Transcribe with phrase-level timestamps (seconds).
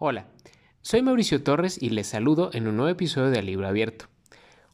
[0.00, 0.28] Hola,
[0.80, 4.04] soy Mauricio Torres y les saludo en un nuevo episodio de Libro Abierto.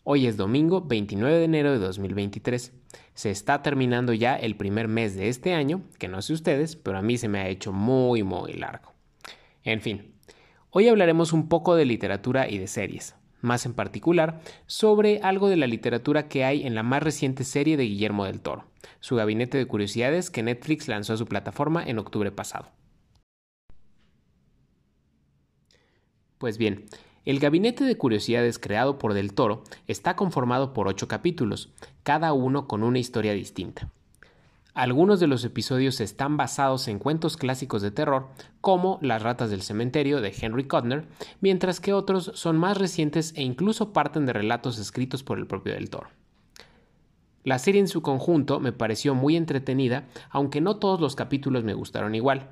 [0.02, 2.74] Hoy es domingo 29 de enero de 2023.
[3.14, 6.98] Se está terminando ya el primer mes de este año, que no sé ustedes, pero
[6.98, 8.92] a mí se me ha hecho muy muy largo.
[9.62, 10.12] En fin,
[10.68, 15.56] hoy hablaremos un poco de literatura y de series, más en particular sobre algo de
[15.56, 18.66] la literatura que hay en la más reciente serie de Guillermo del Toro,
[19.00, 22.68] su gabinete de curiosidades que Netflix lanzó a su plataforma en octubre pasado.
[26.44, 26.84] Pues bien,
[27.24, 31.72] el gabinete de curiosidades creado por Del Toro está conformado por ocho capítulos,
[32.02, 33.88] cada uno con una historia distinta.
[34.74, 38.28] Algunos de los episodios están basados en cuentos clásicos de terror,
[38.60, 41.06] como Las ratas del cementerio de Henry Codner,
[41.40, 45.72] mientras que otros son más recientes e incluso parten de relatos escritos por el propio
[45.72, 46.10] Del Toro.
[47.42, 51.72] La serie en su conjunto me pareció muy entretenida, aunque no todos los capítulos me
[51.72, 52.50] gustaron igual.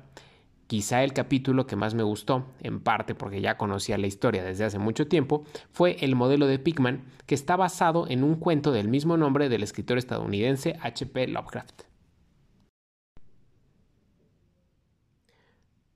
[0.67, 4.63] Quizá el capítulo que más me gustó, en parte porque ya conocía la historia desde
[4.63, 8.87] hace mucho tiempo, fue El modelo de Pigman, que está basado en un cuento del
[8.87, 11.27] mismo nombre del escritor estadounidense H.P.
[11.27, 11.83] Lovecraft.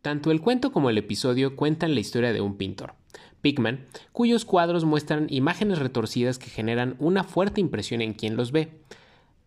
[0.02, 2.94] Tanto el cuento como el episodio cuentan la historia de un pintor,
[3.42, 8.72] Pigman, cuyos cuadros muestran imágenes retorcidas que generan una fuerte impresión en quien los ve.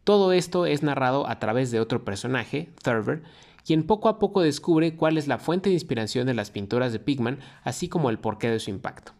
[0.04, 3.22] Todo esto es narrado a través de otro personaje, Thurber,
[3.64, 6.98] quien poco a poco descubre cuál es la fuente de inspiración de las pinturas de
[7.00, 9.12] Pigman, así como el porqué de su impacto.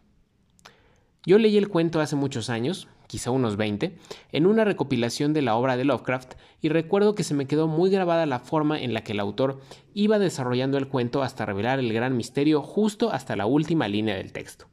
[1.23, 3.95] Yo leí el cuento hace muchos años, quizá unos 20,
[4.31, 7.91] en una recopilación de la obra de Lovecraft y recuerdo que se me quedó muy
[7.91, 9.61] grabada la forma en la que el autor
[9.93, 14.31] iba desarrollando el cuento hasta revelar el gran misterio justo hasta la última línea del
[14.31, 14.70] texto.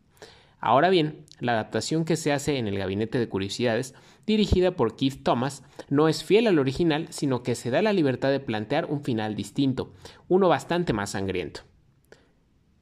[0.61, 3.95] Ahora bien, la adaptación que se hace en el Gabinete de Curiosidades,
[4.27, 8.31] dirigida por Keith Thomas, no es fiel al original, sino que se da la libertad
[8.31, 9.93] de plantear un final distinto,
[10.29, 11.61] uno bastante más sangriento.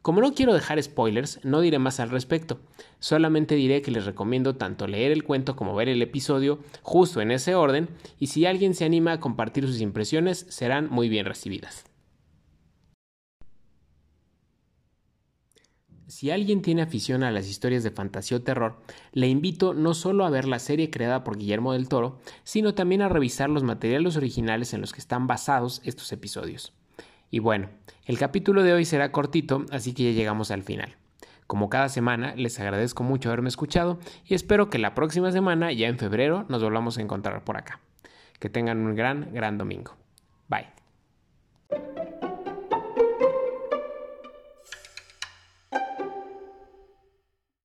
[0.06, 2.60] Como no quiero dejar spoilers, no diré más al respecto.
[3.00, 7.32] Solamente diré que les recomiendo tanto leer el cuento como ver el episodio justo en
[7.32, 7.88] ese orden
[8.20, 11.86] y si alguien se anima a compartir sus impresiones serán muy bien recibidas.
[16.08, 18.76] Si alguien tiene afición a las historias de fantasía o terror,
[19.12, 23.02] le invito no solo a ver la serie creada por Guillermo del Toro, sino también
[23.02, 26.72] a revisar los materiales originales en los que están basados estos episodios.
[27.30, 27.70] Y bueno,
[28.04, 30.94] el capítulo de hoy será cortito, así que ya llegamos al final.
[31.48, 35.88] Como cada semana, les agradezco mucho haberme escuchado y espero que la próxima semana, ya
[35.88, 37.80] en febrero, nos volvamos a encontrar por acá.
[38.38, 39.96] Que tengan un gran, gran domingo.
[40.48, 40.85] Bye.